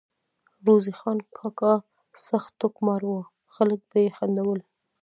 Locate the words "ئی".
4.03-4.09